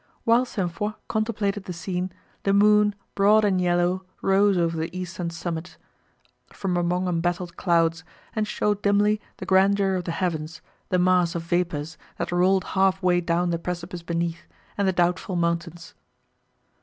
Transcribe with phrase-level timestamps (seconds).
[0.23, 0.71] While St.
[0.71, 2.11] Foix contemplated the scene,
[2.41, 5.77] the moon, broad and yellow, rose over the eastern summits,
[6.51, 8.03] from among embattled clouds,
[8.35, 10.59] and showed dimly the grandeur of the heavens,
[10.89, 15.35] the mass of vapours, that rolled half way down the precipice beneath, and the doubtful
[15.35, 15.93] mountains.